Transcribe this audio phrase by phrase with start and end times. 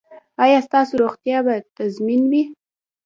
[0.43, 2.43] ایا ستاسو روغتیا به تضمین وي؟